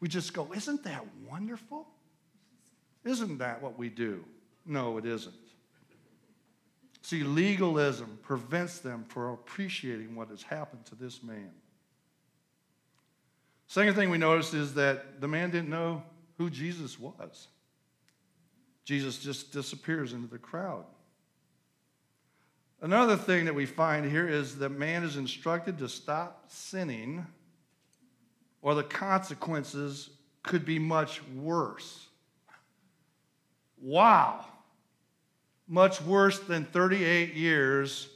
[0.00, 1.86] We just go, Isn't that wonderful?
[3.04, 4.24] Isn't that what we do?
[4.66, 5.34] No, it isn't.
[7.02, 11.50] See, legalism prevents them from appreciating what has happened to this man.
[13.66, 16.02] Second thing we notice is that the man didn't know
[16.38, 17.48] who Jesus was.
[18.84, 20.84] Jesus just disappears into the crowd.
[22.80, 27.26] Another thing that we find here is that man is instructed to stop sinning,
[28.62, 30.10] or the consequences
[30.42, 32.06] could be much worse.
[33.80, 34.44] Wow.
[35.66, 38.08] Much worse than 38 years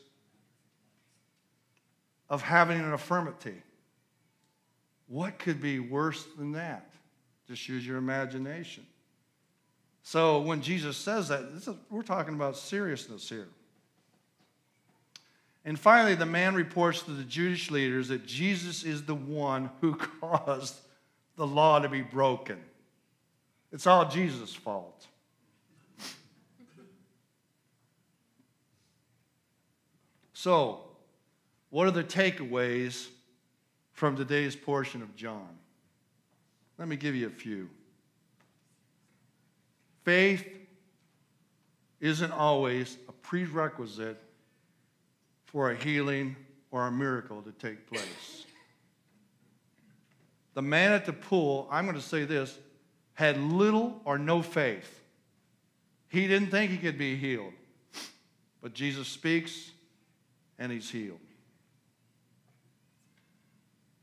[2.31, 3.63] of having an infirmity.
[5.09, 6.91] What could be worse than that?
[7.49, 8.87] Just use your imagination.
[10.05, 13.49] So when Jesus says that, we're talking about seriousness here.
[15.65, 19.95] And finally, the man reports to the Jewish leaders that Jesus is the one who
[20.21, 20.81] caused
[21.37, 22.59] the law to be broken.
[23.71, 25.07] It's all Jesus' fault.
[30.33, 30.81] So,
[31.71, 33.09] what are the takeaways
[33.93, 35.49] from today's portion of John?
[36.79, 37.71] Let me give you a few.
[40.05, 40.47] Faith
[42.01, 44.21] isn't always a prerequisite
[45.53, 46.35] for a healing
[46.71, 48.47] or a miracle to take place.
[50.55, 52.59] The man at the pool, I'm going to say this,
[53.15, 55.01] had little or no faith.
[56.09, 57.53] He didn't think he could be healed.
[58.63, 59.71] But Jesus speaks
[60.59, 61.19] and he's healed.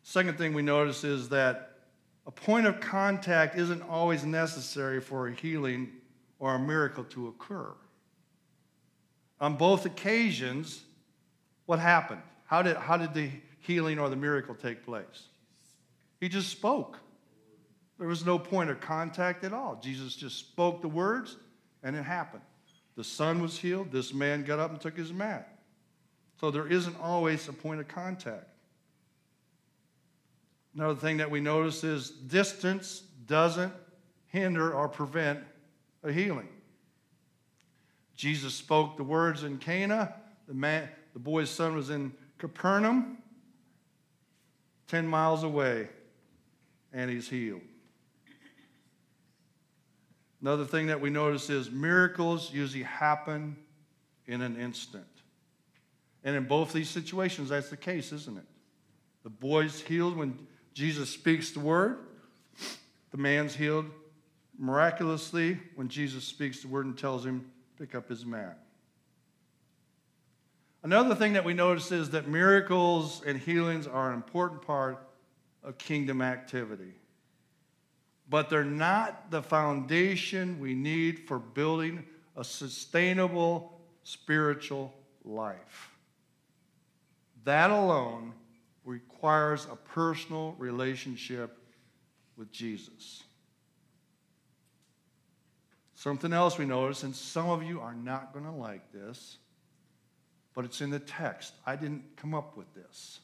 [0.03, 1.77] Second thing we notice is that
[2.25, 5.91] a point of contact isn't always necessary for a healing
[6.39, 7.71] or a miracle to occur.
[9.39, 10.83] On both occasions,
[11.69, 12.23] what happened?
[12.45, 15.27] How did, how did the healing or the miracle take place?
[16.19, 16.97] He just spoke.
[17.99, 19.79] There was no point of contact at all.
[19.79, 21.37] Jesus just spoke the words,
[21.83, 22.41] and it happened.
[22.95, 23.91] The son was healed.
[23.91, 25.59] This man got up and took his mat.
[26.39, 28.47] So there isn't always a point of contact.
[30.73, 33.73] Another thing that we notice is distance doesn't
[34.25, 35.41] hinder or prevent
[36.01, 36.49] a healing.
[38.15, 40.15] Jesus spoke the words in Cana.
[40.47, 43.17] The man, the boy's son was in Capernaum,
[44.87, 45.89] 10 miles away,
[46.93, 47.61] and he's healed.
[50.41, 53.57] Another thing that we notice is miracles usually happen
[54.25, 55.05] in an instant.
[56.23, 58.45] And in both these situations, that's the case, isn't it?
[59.23, 60.39] The boy's healed when
[60.73, 61.97] Jesus speaks the word,
[63.11, 63.85] the man's healed
[64.57, 68.59] miraculously when Jesus speaks the word and tells him, pick up his mat.
[70.81, 75.05] Another thing that we notice is that miracles and healings are an important part
[75.63, 76.93] of kingdom activity.
[78.29, 82.05] But they're not the foundation we need for building
[82.37, 84.93] a sustainable spiritual
[85.25, 85.91] life.
[87.43, 88.33] That alone
[88.85, 91.57] requires a personal relationship
[92.37, 93.23] with Jesus.
[95.95, 99.37] Something else we notice, and some of you are not going to like this
[100.59, 101.53] but it's in the text.
[101.65, 103.21] I didn't come up with this.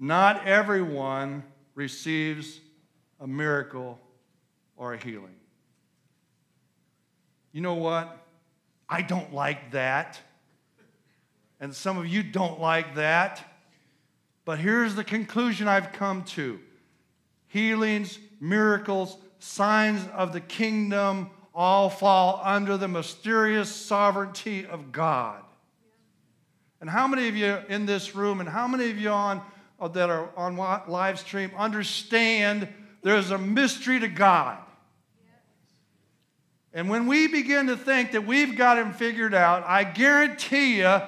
[0.00, 1.44] Not everyone
[1.76, 2.58] receives
[3.20, 4.00] a miracle
[4.76, 5.36] or a healing.
[7.52, 8.26] You know what?
[8.88, 10.18] I don't like that.
[11.60, 13.40] And some of you don't like that.
[14.44, 16.58] But here's the conclusion I've come to
[17.46, 25.42] healings, miracles, signs of the kingdom all fall under the mysterious sovereignty of God.
[26.80, 29.42] And how many of you in this room and how many of you on
[29.80, 32.68] uh, that are on live stream understand
[33.02, 34.58] there's a mystery to God?
[36.72, 41.00] And when we begin to think that we've got him figured out, I guarantee you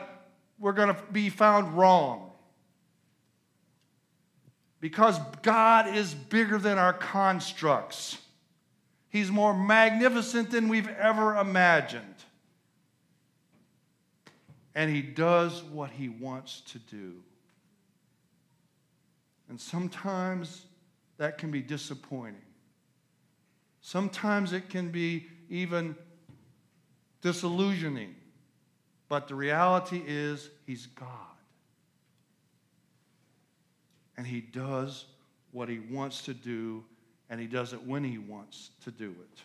[0.58, 2.32] we're going to be found wrong.
[4.80, 8.18] Because God is bigger than our constructs.
[9.10, 12.14] He's more magnificent than we've ever imagined.
[14.74, 17.16] And he does what he wants to do.
[19.48, 20.62] And sometimes
[21.18, 22.40] that can be disappointing.
[23.80, 25.96] Sometimes it can be even
[27.20, 28.14] disillusioning.
[29.08, 31.08] But the reality is, he's God.
[34.16, 35.06] And he does
[35.50, 36.84] what he wants to do,
[37.30, 39.42] and he does it when he wants to do it.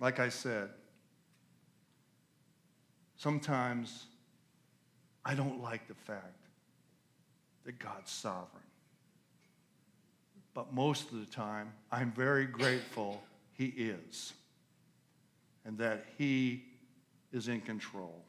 [0.00, 0.70] Like I said,
[3.16, 4.06] sometimes
[5.26, 6.46] I don't like the fact
[7.64, 8.64] that God's sovereign.
[10.54, 13.22] But most of the time, I'm very grateful
[13.52, 14.32] He is
[15.66, 16.64] and that He
[17.30, 18.24] is in control.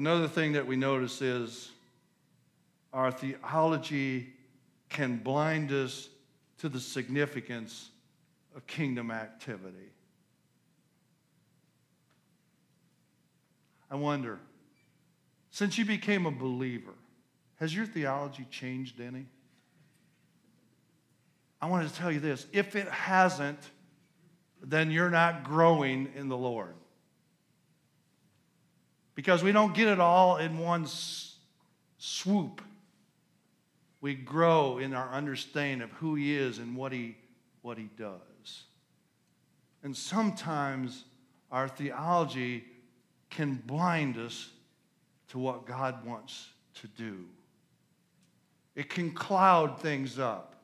[0.00, 1.72] Another thing that we notice is
[2.90, 4.32] our theology
[4.88, 6.08] can blind us
[6.56, 7.90] to the significance
[8.56, 9.90] of kingdom activity.
[13.90, 14.38] I wonder,
[15.50, 16.94] since you became a believer,
[17.56, 19.26] has your theology changed any?
[21.60, 23.60] I want to tell you this if it hasn't,
[24.62, 26.72] then you're not growing in the Lord.
[29.14, 30.86] Because we don't get it all in one
[31.98, 32.62] swoop.
[34.00, 37.16] We grow in our understanding of who He is and what He,
[37.62, 38.64] what he does.
[39.82, 41.04] And sometimes
[41.50, 42.64] our theology
[43.30, 44.50] can blind us
[45.28, 47.24] to what God wants to do.
[48.74, 50.54] It can cloud things up.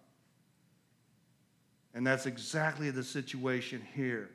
[1.95, 4.31] And that's exactly the situation here.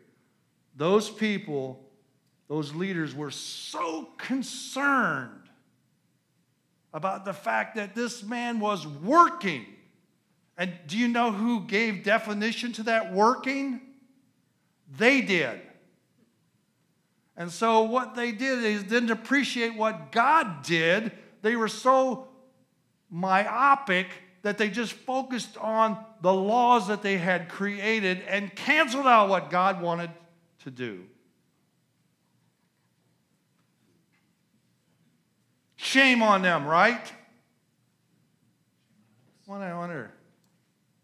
[0.76, 1.84] Those people,
[2.52, 5.48] those leaders, were so concerned
[6.94, 9.66] about the fact that this man was working.
[10.58, 13.80] And do you know who gave definition to that working?
[14.98, 15.62] They did.
[17.38, 21.14] And so what they did is didn't appreciate what God did.
[21.44, 22.28] They were so
[23.10, 24.08] myopic
[24.42, 29.50] that they just focused on the laws that they had created and canceled out what
[29.50, 30.10] God wanted
[30.66, 31.06] to do.
[35.84, 37.12] Shame on them, right?
[39.48, 40.12] What I wonder,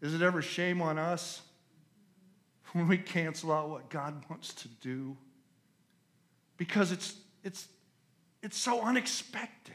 [0.00, 1.42] is it ever shame on us
[2.72, 5.16] when we cancel out what God wants to do?
[6.56, 7.66] Because it's, it's,
[8.40, 9.74] it's so unexpected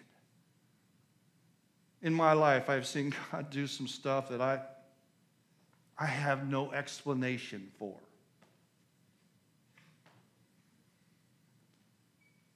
[2.01, 4.61] in my life, I've seen God do some stuff that I,
[5.99, 7.97] I have no explanation for.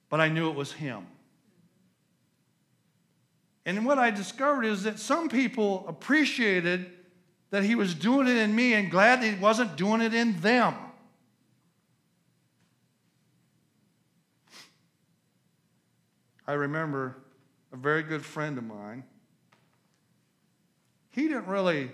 [0.08, 1.06] But I knew it was Him.
[3.68, 6.90] And what I discovered is that some people appreciated
[7.50, 10.74] that He was doing it in me and glad He wasn't doing it in them.
[16.46, 17.18] I remember
[17.70, 19.04] a very good friend of mine
[21.10, 21.90] he didn't really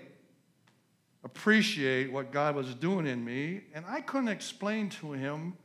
[1.25, 5.55] appreciate what God was doing in me, and I couldn't explain to him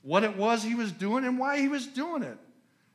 [0.00, 2.38] what it was he was doing and why he was doing it.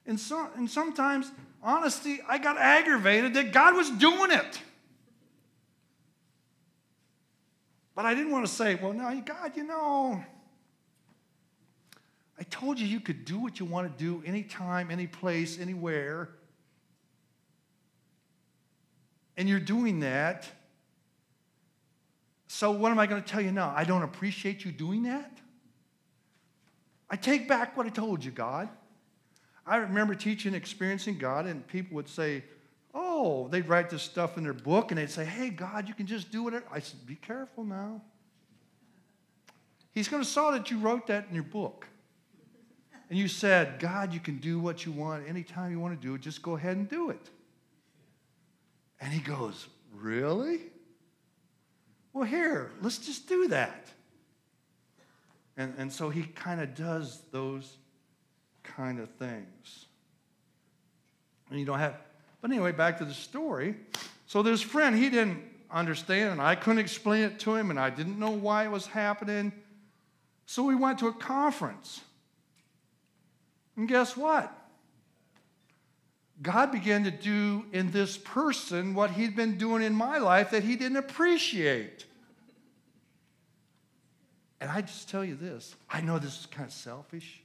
[0.05, 1.32] And, so, and sometimes,
[1.66, 4.61] honestly, I got aggravated that God was doing it.
[7.95, 10.24] But I didn't want to say, well, now, God, you know,
[12.39, 16.30] I told you you could do what you want to do anytime, any place, anywhere.
[19.36, 20.47] And you're doing that.
[22.47, 23.74] So, what am I going to tell you now?
[23.76, 25.32] I don't appreciate you doing that?
[27.09, 28.70] I take back what I told you, God.
[29.66, 32.43] I remember teaching Experiencing God, and people would say,
[32.93, 36.07] Oh, they'd write this stuff in their book, and they'd say, Hey, God, you can
[36.07, 36.66] just do whatever.
[36.72, 38.01] I said, Be careful now.
[39.91, 41.88] He's going to saw that you wrote that in your book.
[43.09, 46.16] And you said, God, you can do what you want anytime you want to do
[46.16, 46.22] it.
[46.22, 47.30] Just go ahead and do it.
[48.99, 50.61] And he goes, Really?
[52.13, 53.89] Well, here, let's just do that.
[55.57, 57.78] And, and so he kind of does those
[58.76, 59.86] kind of things.
[61.49, 61.95] And you don't have,
[62.41, 63.76] but anyway, back to the story.
[64.28, 67.89] So this friend, he didn't understand, and I couldn't explain it to him, and I
[67.89, 69.51] didn't know why it was happening.
[70.45, 72.01] So we went to a conference.
[73.76, 74.51] And guess what?
[76.41, 80.63] God began to do in this person what he'd been doing in my life that
[80.63, 82.05] he didn't appreciate.
[84.59, 87.41] And I just tell you this I know this is kind of selfish,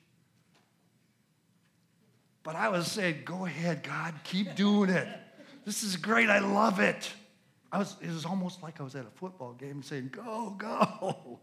[2.50, 5.06] but I was saying, go ahead, God, keep doing it.
[5.64, 6.28] This is great.
[6.28, 7.08] I love it.
[7.70, 11.38] I was, it was almost like I was at a football game saying, go, go.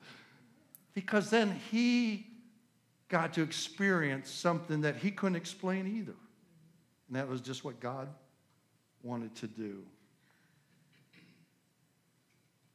[0.93, 2.27] Because then he
[3.07, 6.17] got to experience something that he couldn't explain either.
[7.07, 8.09] And that was just what God
[9.01, 9.83] wanted to do.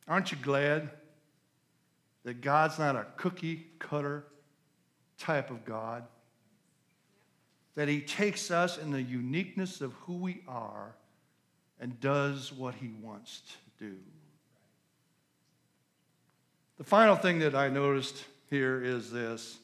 [0.08, 0.88] Aren't you glad
[2.24, 4.24] that God's not a cookie cutter
[5.18, 6.04] type of God?
[7.74, 10.94] That He takes us in the uniqueness of who we are
[11.80, 13.42] and does what He wants
[13.78, 13.96] to do.
[16.78, 19.58] The final thing that I noticed here is this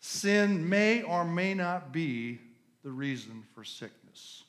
[0.00, 2.40] sin may or may not be
[2.82, 4.44] the reason for sickness.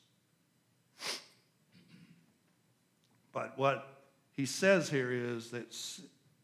[3.32, 3.86] But what
[4.32, 5.76] he says here is that,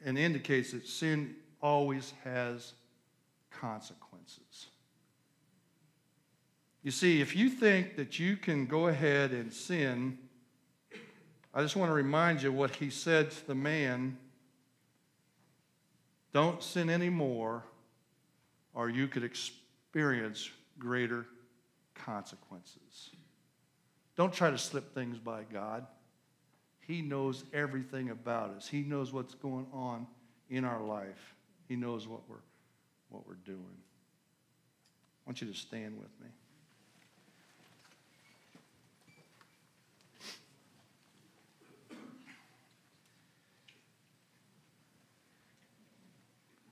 [0.05, 2.73] and indicates that sin always has
[3.51, 4.10] consequences.
[6.83, 10.19] You see, if you think that you can go ahead and sin,
[11.53, 14.17] I just want to remind you what he said to the man
[16.33, 17.65] don't sin anymore,
[18.73, 21.27] or you could experience greater
[21.95, 23.11] consequences.
[24.17, 25.87] Don't try to slip things by God.
[26.79, 28.69] He knows everything about us.
[28.69, 30.07] He knows what's going on
[30.49, 31.35] in our life.
[31.69, 32.37] He knows what we're,
[33.09, 33.59] what we're doing.
[35.27, 36.29] I want you to stand with me.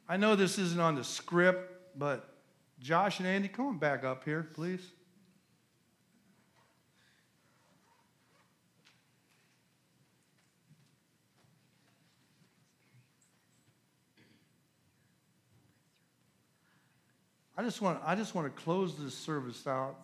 [0.09, 2.33] I know this isn't on the script, but
[2.81, 4.81] Josh and Andy, come on back up here, please.
[17.59, 19.97] I just want, I just want to close this service out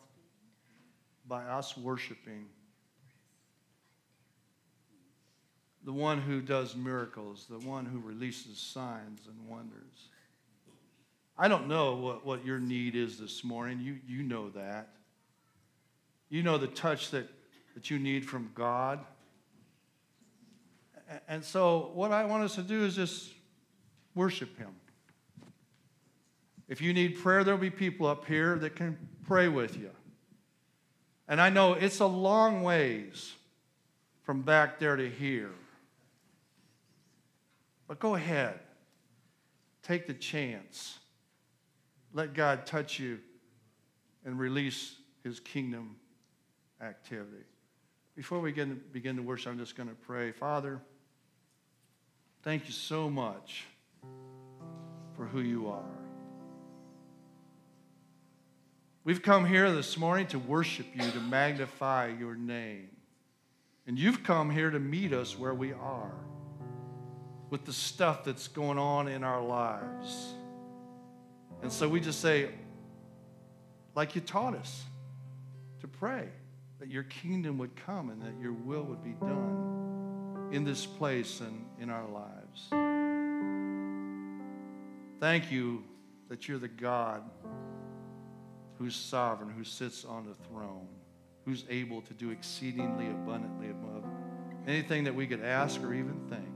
[1.27, 2.47] by us worshiping
[5.85, 10.09] the one who does miracles, the one who releases signs and wonders.
[11.37, 13.81] I don't know what, what your need is this morning.
[13.81, 14.89] You, you know that.
[16.31, 17.29] You know the touch that,
[17.75, 19.01] that you need from God.
[21.29, 23.31] And so, what I want us to do is just
[24.15, 24.75] worship Him.
[26.67, 29.91] If you need prayer, there'll be people up here that can pray with you.
[31.29, 33.35] And I know it's a long ways
[34.23, 35.51] from back there to here.
[37.87, 38.61] But go ahead.
[39.83, 40.99] Take the chance.
[42.13, 43.19] Let God touch you
[44.25, 45.97] and release his kingdom
[46.81, 47.45] activity.
[48.17, 50.33] Before we begin to worship, I'm just going to pray.
[50.33, 50.81] Father,
[52.43, 53.65] thank you so much
[55.17, 55.83] for who you are.
[59.03, 62.89] We've come here this morning to worship you, to magnify your name.
[63.87, 66.15] And you've come here to meet us where we are
[67.55, 70.35] with the stuff that's going on in our lives.
[71.63, 72.49] And so we just say,
[73.95, 74.83] like you taught us,
[75.79, 76.27] to pray
[76.81, 81.41] that your kingdom would come and that your will would be done in this place
[81.41, 82.71] and in our lives.
[85.21, 85.85] Thank you
[86.31, 87.23] that you're the God
[88.79, 90.89] who's sovereign, who sits on the throne,
[91.45, 94.03] who's able to do exceedingly abundantly above
[94.67, 96.54] anything that we could ask or even think.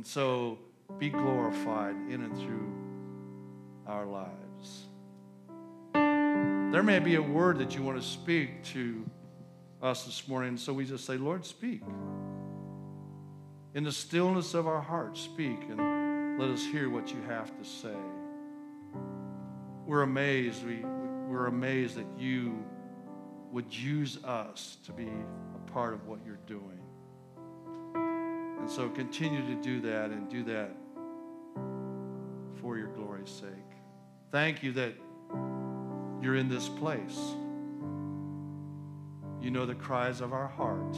[0.00, 0.56] And so
[0.98, 2.72] be glorified in and through
[3.86, 4.86] our lives.
[5.92, 9.04] There may be a word that you want to speak to
[9.82, 11.82] us this morning, so we just say, Lord, speak.
[13.74, 17.68] In the stillness of our hearts, speak and let us hear what you have to
[17.68, 17.98] say
[19.84, 20.66] we're amazed.
[20.66, 20.76] We,
[21.28, 22.64] we're amazed that you
[23.52, 25.10] would use us to be
[25.54, 26.79] a part of what you're doing.
[28.60, 30.70] And so continue to do that and do that
[32.60, 33.48] for your glory's sake.
[34.30, 34.94] Thank you that
[36.22, 37.18] you're in this place.
[39.40, 40.96] You know the cries of our heart.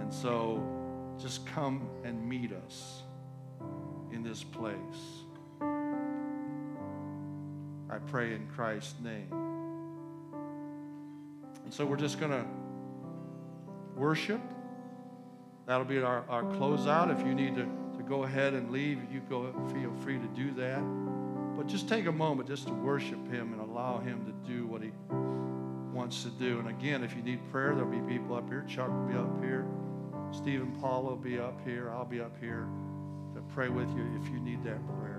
[0.00, 0.62] And so
[1.20, 3.02] just come and meet us
[4.10, 4.72] in this place.
[7.90, 9.30] I pray in Christ's name.
[11.64, 12.44] And so we're just going to
[13.96, 14.40] worship.
[15.70, 17.16] That'll be our, our closeout.
[17.16, 20.50] If you need to, to go ahead and leave, you go feel free to do
[20.54, 20.80] that.
[21.56, 24.82] But just take a moment just to worship Him and allow Him to do what
[24.82, 24.90] He
[25.94, 26.58] wants to do.
[26.58, 28.64] And again, if you need prayer, there'll be people up here.
[28.68, 29.64] Chuck will be up here.
[30.32, 31.88] Stephen Paul will be up here.
[31.90, 32.66] I'll be up here
[33.36, 35.09] to pray with you if you need that prayer.